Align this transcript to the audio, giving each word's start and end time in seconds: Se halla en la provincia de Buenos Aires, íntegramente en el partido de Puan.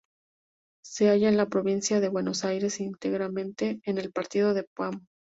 Se 0.83 1.09
halla 1.11 1.29
en 1.29 1.37
la 1.37 1.45
provincia 1.45 1.99
de 1.99 2.09
Buenos 2.09 2.43
Aires, 2.43 2.79
íntegramente 2.79 3.81
en 3.85 3.99
el 3.99 4.11
partido 4.11 4.55
de 4.55 4.63
Puan. 4.63 5.05